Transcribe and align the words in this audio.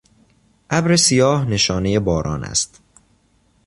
ابر 0.69 0.95
سیاه 0.95 1.45
نشانهی 1.45 1.99
باران 1.99 2.43
است. 2.43 2.81